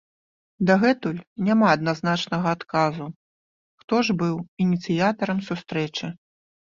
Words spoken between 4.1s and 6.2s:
быў ініцыятарам сустрэчы.